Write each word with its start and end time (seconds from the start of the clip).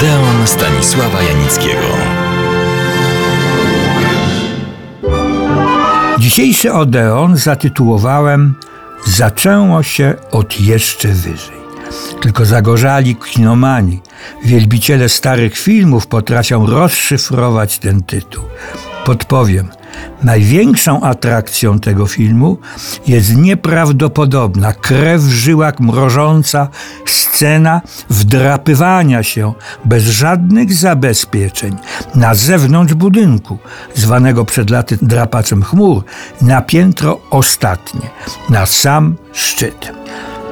Odeon 0.00 0.46
Stanisława 0.46 1.22
Janickiego. 1.22 1.86
Dzisiejszy 6.18 6.72
Odeon 6.72 7.36
zatytułowałem 7.36 8.54
Zaczęło 9.06 9.82
się 9.82 10.14
od 10.30 10.60
jeszcze 10.60 11.08
wyżej. 11.08 11.56
Tylko 12.20 12.44
zagorzali 12.44 13.16
kinomani. 13.16 14.00
Wielbiciele 14.44 15.08
starych 15.08 15.58
filmów 15.58 16.06
potrafią 16.06 16.66
rozszyfrować 16.66 17.78
ten 17.78 18.02
tytuł. 18.02 18.44
Podpowiem. 19.04 19.68
Największą 20.22 21.00
atrakcją 21.00 21.80
tego 21.80 22.06
filmu 22.06 22.58
jest 23.06 23.36
nieprawdopodobna, 23.36 24.72
krew 24.72 25.22
w 25.22 25.30
żyłach 25.30 25.80
mrożąca 25.80 26.68
scena 27.06 27.80
wdrapywania 28.10 29.22
się 29.22 29.52
bez 29.84 30.04
żadnych 30.04 30.74
zabezpieczeń 30.74 31.76
na 32.14 32.34
zewnątrz 32.34 32.94
budynku, 32.94 33.58
zwanego 33.94 34.44
przed 34.44 34.70
laty 34.70 34.98
drapaczem 35.02 35.62
chmur, 35.62 36.04
na 36.42 36.62
piętro 36.62 37.20
ostatnie, 37.30 38.10
na 38.48 38.66
sam 38.66 39.16
szczyt. 39.32 39.99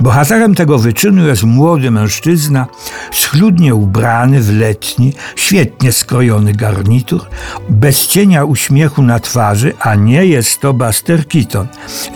Bohaterem 0.00 0.54
tego 0.54 0.78
wyczynu 0.78 1.26
jest 1.26 1.42
młody 1.42 1.90
mężczyzna, 1.90 2.66
schludnie 3.12 3.74
ubrany 3.74 4.40
w 4.40 4.58
letni, 4.58 5.12
świetnie 5.36 5.92
skrojony 5.92 6.52
garnitur, 6.52 7.26
bez 7.68 8.06
cienia 8.06 8.44
uśmiechu 8.44 9.02
na 9.02 9.20
twarzy, 9.20 9.72
a 9.80 9.94
nie 9.94 10.26
jest 10.26 10.60
to 10.60 10.74
Buster 10.74 11.28
Keaton, 11.28 11.66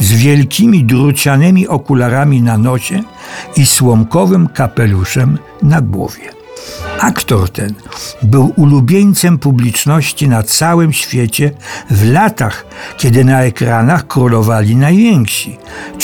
z 0.01 0.13
wielkimi 0.13 0.85
drucianymi 0.85 1.69
okularami 1.69 2.43
na 2.43 2.59
nosie 2.59 3.03
i 3.57 3.67
słomkowym 3.67 4.49
kapeluszem 4.49 5.39
na 5.63 5.81
głowie. 5.81 6.42
Aktor 7.03 7.51
ten 7.51 7.75
był 8.23 8.53
ulubieńcem 8.57 9.39
publiczności 9.39 10.29
na 10.29 10.43
całym 10.43 10.93
świecie 10.93 11.51
w 11.91 12.13
latach, 12.13 12.67
kiedy 12.97 13.25
na 13.25 13.43
ekranach 13.43 14.07
królowali 14.07 14.77
najwięksi 14.77 15.57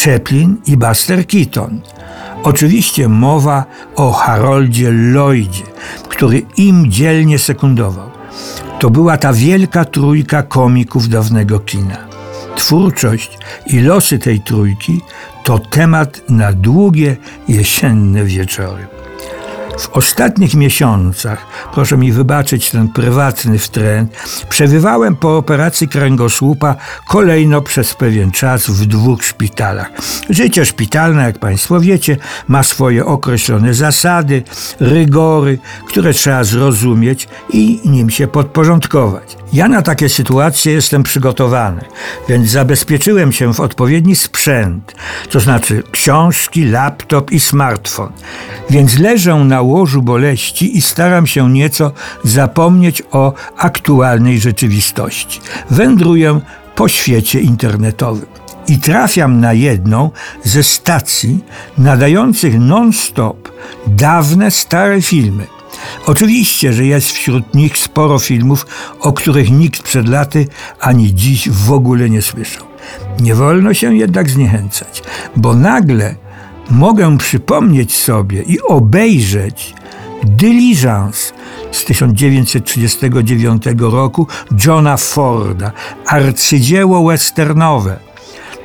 Chaplin 0.05 0.57
i 0.67 0.77
Buster 0.77 1.27
Keaton. 1.27 1.81
Oczywiście 2.43 3.09
mowa 3.09 3.65
o 3.97 4.13
Haroldzie 4.13 4.91
Lloydzie, 4.91 5.65
który 6.09 6.43
im 6.57 6.91
dzielnie 6.91 7.39
sekundował. 7.39 8.11
To 8.81 8.91
była 8.91 9.17
ta 9.17 9.33
wielka 9.33 9.85
trójka 9.85 10.43
komików 10.43 11.09
dawnego 11.09 11.61
kina. 11.61 11.97
Twórczość 12.57 13.39
i 13.67 13.81
losy 13.81 14.19
tej 14.19 14.41
trójki 14.41 15.01
to 15.45 15.59
temat 15.59 16.21
na 16.29 16.53
długie 16.53 17.17
jesienne 17.49 18.25
wieczory. 18.25 18.98
W 19.79 19.89
ostatnich 19.89 20.55
miesiącach, 20.55 21.47
proszę 21.73 21.97
mi 21.97 22.13
wybaczyć 22.13 22.71
ten 22.71 22.89
prywatny 22.89 23.59
wtręt, 23.59 24.17
przebywałem 24.49 25.17
po 25.17 25.37
operacji 25.37 25.89
kręgosłupa 25.89 26.77
kolejno 27.09 27.63
przez 27.63 27.95
pewien 27.95 28.31
czas 28.31 28.67
w 28.67 28.87
dwóch 28.87 29.25
szpitalach. 29.25 29.91
Życie 30.31 30.65
szpitalne, 30.65 31.23
jak 31.23 31.39
Państwo 31.39 31.81
wiecie, 31.81 32.17
ma 32.49 32.63
swoje 32.63 33.07
określone 33.07 33.75
zasady, 33.75 34.43
rygory, 34.81 35.59
które 35.89 36.13
trzeba 36.13 36.45
zrozumieć 36.45 37.29
i 37.53 37.81
nim 37.85 38.11
się 38.11 38.27
podporządkować. 38.27 39.37
Ja 39.53 39.69
na 39.69 39.83
takie 39.83 40.09
sytuacje 40.09 40.73
jestem 40.73 41.03
przygotowany, 41.03 41.81
więc 42.29 42.49
zabezpieczyłem 42.49 43.33
się 43.33 43.55
w 43.55 43.61
odpowiedni 43.61 44.17
sprzęt, 44.17 44.95
to 45.31 45.41
znaczy 45.41 45.83
książki, 45.91 46.65
laptop 46.65 47.31
i 47.31 47.41
smartfon. 47.41 48.13
Więc 48.71 48.99
leżę 48.99 49.35
na 49.35 49.63
łożu 49.69 50.03
boleści 50.03 50.77
i 50.77 50.83
staram 50.83 51.27
się 51.27 51.51
nieco 51.51 51.93
zapomnieć 52.25 53.03
o 53.11 53.33
aktualnej 53.57 54.41
rzeczywistości. 54.41 55.41
Wędruję 55.71 56.41
po 56.75 56.89
świecie 56.89 57.41
internetowym 57.41 58.27
i 58.69 58.79
trafiam 58.79 59.41
na 59.41 59.53
jedną 59.53 60.11
ze 60.45 60.63
stacji 60.63 61.45
nadających 61.79 62.61
non-stop 62.61 63.53
dawne, 63.87 64.51
stare 64.51 65.03
filmy. 65.03 65.47
Oczywiście, 66.07 66.73
że 66.73 66.85
jest 66.85 67.11
wśród 67.13 67.55
nich 67.55 67.79
sporo 67.79 68.19
filmów, 68.19 68.67
o 69.01 69.13
których 69.13 69.51
nikt 69.51 69.83
przed 69.83 70.09
laty 70.09 70.47
ani 70.81 71.15
dziś 71.15 71.51
w 71.51 71.73
ogóle 71.73 72.11
nie 72.11 72.23
słyszał. 72.23 72.65
Nie 73.21 73.35
wolno 73.35 73.75
się 73.75 73.97
jednak 73.97 74.31
zniechęcać, 74.31 75.03
bo 75.37 75.55
nagle 75.55 76.15
mogę 76.71 77.19
przypomnieć 77.19 77.97
sobie 77.97 78.43
i 78.43 78.61
obejrzeć 78.61 79.75
Diligence 80.25 81.33
z 81.73 81.85
1939 81.85 83.63
roku 83.79 84.27
Johna 84.67 84.97
Forda, 84.97 85.73
arcydzieło 86.07 87.09
westernowe. 87.09 87.99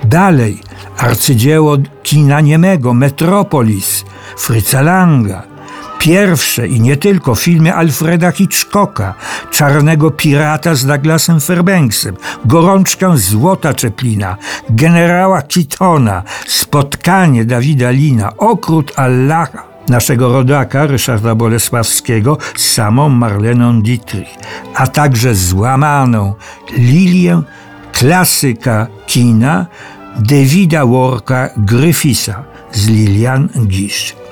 Dalej 0.04 0.60
arcydzieło 0.98 1.78
kina 2.04 2.42
niemego 2.42 2.94
Metropolis 2.94 4.06
Fritza 4.38 4.82
Langa. 4.82 5.53
Pierwsze 6.04 6.68
i 6.68 6.82
nie 6.82 6.98
tylko 6.98 7.36
filmy 7.36 7.74
Alfreda 7.74 8.32
Hitchcocka, 8.32 9.14
Czarnego 9.52 10.12
Pirata 10.12 10.76
z 10.76 10.86
Douglasem 10.86 11.40
Fairbanksem, 11.40 12.16
Gorączkę 12.46 13.18
Złota 13.18 13.74
Czeplina, 13.74 14.38
Generała 14.70 15.42
Keatona, 15.42 16.24
Spotkanie 16.48 17.46
Dawida 17.46 17.92
Lina, 17.92 18.38
Okrut 18.38 18.94
Allaha 18.96 19.64
naszego 19.90 20.34
rodaka 20.34 20.86
Ryszarda 20.86 21.36
Bolesławskiego 21.36 22.38
z 22.56 22.74
samą 22.74 23.10
Marleną 23.10 23.82
Dietrich, 23.82 24.30
a 24.76 24.88
także 24.88 25.36
złamaną 25.36 26.34
Lilię, 26.78 27.42
klasyka 27.92 28.88
kina 29.08 29.66
Davida 30.20 30.86
Worka 30.86 31.50
Gryfisa 31.58 32.44
z 32.72 32.88
Lilian 32.88 33.50
Gish. 33.68 34.23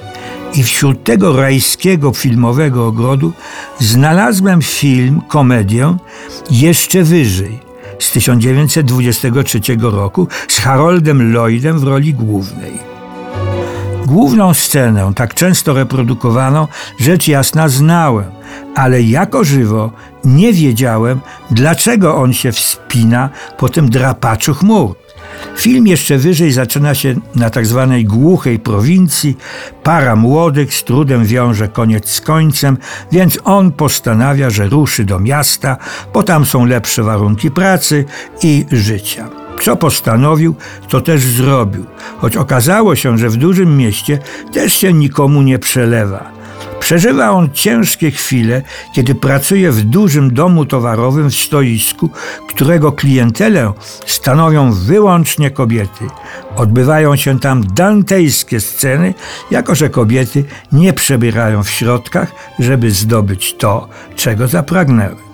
I 0.54 0.64
wśród 0.64 1.04
tego 1.04 1.36
rajskiego 1.36 2.14
filmowego 2.14 2.88
ogrodu 2.88 3.34
znalazłem 3.80 4.62
film, 4.62 5.22
komedię 5.28 5.98
jeszcze 6.50 7.04
wyżej 7.04 7.60
z 8.00 8.12
1923 8.12 9.60
roku 9.82 10.28
z 10.48 10.60
Haroldem 10.60 11.32
Lloydem 11.34 11.80
w 11.80 11.84
roli 11.84 12.14
głównej. 12.14 12.72
Główną 14.06 14.54
scenę, 14.54 15.12
tak 15.16 15.34
często 15.34 15.74
reprodukowaną, 15.74 16.68
rzecz 17.00 17.28
jasna 17.28 17.68
znałem, 17.68 18.32
ale 18.76 19.02
jako 19.02 19.44
żywo 19.44 19.92
nie 20.26 20.54
wiedziałem, 20.54 21.20
dlaczego 21.52 22.16
on 22.16 22.34
się 22.34 22.52
wspina 22.52 23.30
po 23.58 23.70
tym 23.70 23.90
drapaczu 23.90 24.54
chmur. 24.54 24.96
Film 25.58 25.88
jeszcze 25.88 26.18
wyżej 26.18 26.52
zaczyna 26.52 26.96
się 26.96 27.16
na 27.36 27.50
tak 27.50 27.66
zwanej 27.66 28.06
głuchej 28.06 28.60
prowincji. 28.60 29.38
Para 29.84 30.16
młodych 30.16 30.74
z 30.74 30.84
trudem 30.84 31.26
wiąże 31.26 31.68
koniec 31.68 32.10
z 32.10 32.22
końcem, 32.22 32.78
więc 33.12 33.40
on 33.44 33.72
postanawia, 33.72 34.50
że 34.50 34.68
ruszy 34.68 35.06
do 35.06 35.20
miasta, 35.20 35.78
bo 36.14 36.24
tam 36.24 36.46
są 36.46 36.66
lepsze 36.66 37.04
warunki 37.04 37.52
pracy 37.52 38.06
i 38.44 38.66
życia. 38.72 39.30
Co 39.62 39.76
postanowił, 39.76 40.56
to 40.90 41.02
też 41.02 41.22
zrobił, 41.22 41.86
choć 42.18 42.38
okazało 42.38 42.96
się, 42.96 43.18
że 43.18 43.30
w 43.30 43.38
dużym 43.38 43.78
mieście 43.78 44.20
też 44.54 44.74
się 44.74 44.94
nikomu 44.94 45.42
nie 45.42 45.60
przelewa. 45.60 46.41
Przeżywa 46.80 47.32
on 47.32 47.50
ciężkie 47.54 48.12
chwile, 48.12 48.62
kiedy 48.96 49.16
pracuje 49.16 49.72
w 49.72 49.82
dużym 49.82 50.34
domu 50.34 50.66
towarowym 50.66 51.30
w 51.30 51.36
stoisku, 51.36 52.10
którego 52.48 52.92
klientelę 52.92 53.74
stanowią 54.06 54.74
wyłącznie 54.74 55.52
kobiety. 55.52 56.06
Odbywają 56.56 57.16
się 57.16 57.40
tam 57.40 57.64
dantejskie 57.64 58.60
sceny, 58.60 59.14
jako 59.52 59.76
że 59.76 59.90
kobiety 59.90 60.44
nie 60.72 60.94
przebierają 60.94 61.64
w 61.64 61.70
środkach, 61.70 62.32
żeby 62.60 62.92
zdobyć 62.92 63.54
to, 63.54 63.88
czego 64.16 64.48
zapragnęły. 64.48 65.31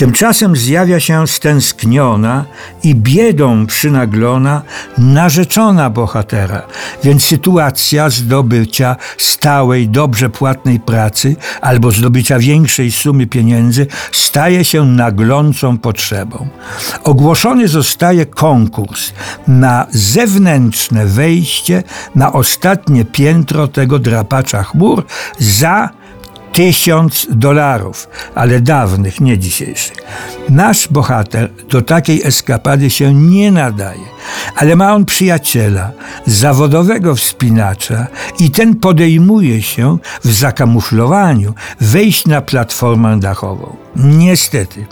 Tymczasem 0.00 0.56
zjawia 0.56 1.00
się 1.00 1.26
stęskniona 1.26 2.44
i 2.82 2.94
biedą 2.94 3.66
przynaglona 3.66 4.62
narzeczona 4.98 5.90
bohatera, 5.90 6.62
więc 7.04 7.24
sytuacja 7.24 8.10
zdobycia 8.10 8.96
stałej, 9.18 9.88
dobrze 9.88 10.30
płatnej 10.30 10.80
pracy 10.80 11.36
albo 11.60 11.90
zdobycia 11.90 12.38
większej 12.38 12.92
sumy 12.92 13.26
pieniędzy 13.26 13.86
staje 14.12 14.64
się 14.64 14.84
naglącą 14.84 15.78
potrzebą. 15.78 16.48
Ogłoszony 17.04 17.68
zostaje 17.68 18.26
konkurs 18.26 19.12
na 19.48 19.86
zewnętrzne 19.90 21.06
wejście 21.06 21.82
na 22.14 22.32
ostatnie 22.32 23.04
piętro 23.04 23.68
tego 23.68 23.98
drapacza 23.98 24.62
chmur 24.62 25.04
za 25.38 25.99
tysiąc 26.52 27.26
dolarów, 27.30 28.08
ale 28.34 28.60
dawnych, 28.60 29.20
nie 29.20 29.38
dzisiejszych. 29.38 29.96
Nasz 30.48 30.88
bohater 30.88 31.50
do 31.70 31.82
takiej 31.82 32.22
eskapady 32.24 32.90
się 32.90 33.14
nie 33.14 33.52
nadaje 33.52 34.19
ale 34.56 34.76
ma 34.76 34.94
on 34.94 35.04
przyjaciela, 35.04 35.90
zawodowego 36.26 37.14
wspinacza 37.14 38.06
i 38.38 38.50
ten 38.50 38.76
podejmuje 38.76 39.62
się 39.62 39.98
w 40.24 40.32
zakamuflowaniu 40.32 41.54
wejść 41.80 42.26
na 42.26 42.40
platformę 42.40 43.20
dachową. 43.20 43.76
Niestety, 43.96 44.86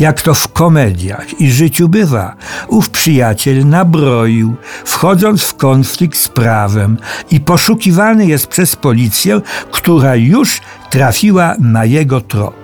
jak 0.00 0.22
to 0.22 0.34
w 0.34 0.48
komediach 0.48 1.40
i 1.40 1.50
życiu 1.50 1.88
bywa, 1.88 2.34
ów 2.68 2.90
przyjaciel 2.90 3.68
nabroił, 3.68 4.54
wchodząc 4.84 5.42
w 5.42 5.54
konflikt 5.54 6.18
z 6.18 6.28
prawem 6.28 6.98
i 7.30 7.40
poszukiwany 7.40 8.26
jest 8.26 8.46
przez 8.46 8.76
policję, 8.76 9.40
która 9.70 10.16
już 10.16 10.60
trafiła 10.90 11.54
na 11.58 11.84
jego 11.84 12.20
trop. 12.20 12.61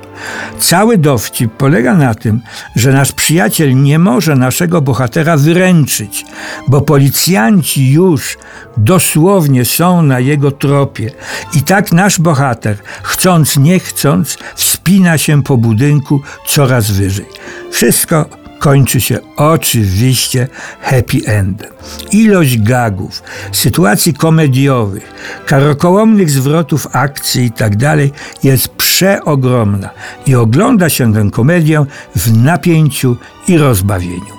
Cały 0.58 0.98
dowcip 0.98 1.52
polega 1.52 1.94
na 1.94 2.14
tym, 2.14 2.40
że 2.76 2.92
nasz 2.92 3.12
przyjaciel 3.12 3.82
nie 3.82 3.98
może 3.98 4.36
naszego 4.36 4.80
bohatera 4.80 5.36
wyręczyć, 5.36 6.24
bo 6.68 6.80
policjanci 6.80 7.92
już 7.92 8.38
dosłownie 8.76 9.64
są 9.64 10.02
na 10.02 10.20
jego 10.20 10.50
tropie. 10.50 11.10
I 11.54 11.62
tak 11.62 11.92
nasz 11.92 12.18
bohater, 12.18 12.76
chcąc 13.02 13.56
nie 13.56 13.80
chcąc, 13.80 14.38
wspina 14.54 15.18
się 15.18 15.42
po 15.42 15.56
budynku 15.56 16.20
coraz 16.46 16.90
wyżej. 16.90 17.26
Wszystko 17.70 18.47
kończy 18.58 19.00
się 19.00 19.18
oczywiście 19.36 20.48
happy 20.80 21.18
endem. 21.26 21.70
Ilość 22.12 22.58
gagów, 22.58 23.22
sytuacji 23.52 24.14
komediowych, 24.14 25.12
karokołomnych 25.46 26.30
zwrotów 26.30 26.88
akcji 26.92 27.44
i 27.44 27.50
tak 27.50 27.72
jest 28.42 28.68
przeogromna 28.68 29.90
i 30.26 30.34
ogląda 30.34 30.88
się 30.88 31.14
tę 31.14 31.30
komedię 31.32 31.84
w 32.16 32.36
napięciu 32.36 33.16
i 33.48 33.58
rozbawieniu. 33.58 34.38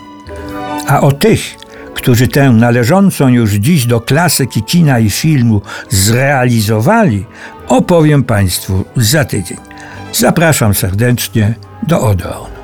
A 0.88 1.02
o 1.02 1.12
tych, 1.12 1.56
którzy 1.94 2.28
tę 2.28 2.52
należącą 2.52 3.28
już 3.28 3.52
dziś 3.52 3.86
do 3.86 4.02
klasyki 4.02 4.64
kina 4.64 5.00
i 5.00 5.10
filmu 5.10 5.62
zrealizowali, 5.90 7.26
opowiem 7.68 8.24
Państwu 8.24 8.86
za 8.96 9.26
tydzień. 9.26 9.58
Zapraszam 10.14 10.74
serdecznie 10.74 11.54
do 11.88 12.02
Odeon. 12.02 12.59